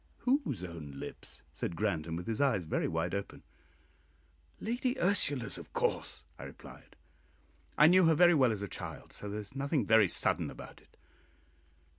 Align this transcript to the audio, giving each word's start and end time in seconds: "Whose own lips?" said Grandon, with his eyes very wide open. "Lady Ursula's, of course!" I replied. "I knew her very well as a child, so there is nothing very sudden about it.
"Whose 0.21 0.63
own 0.63 0.93
lips?" 0.95 1.43
said 1.53 1.75
Grandon, 1.75 2.15
with 2.15 2.25
his 2.25 2.41
eyes 2.41 2.65
very 2.65 2.87
wide 2.87 3.13
open. 3.13 3.43
"Lady 4.59 4.99
Ursula's, 4.99 5.59
of 5.59 5.73
course!" 5.73 6.25
I 6.39 6.43
replied. 6.45 6.95
"I 7.77 7.85
knew 7.85 8.05
her 8.05 8.15
very 8.15 8.33
well 8.33 8.51
as 8.51 8.63
a 8.63 8.67
child, 8.67 9.13
so 9.13 9.29
there 9.29 9.39
is 9.39 9.55
nothing 9.55 9.85
very 9.85 10.07
sudden 10.07 10.49
about 10.49 10.81
it. 10.81 10.97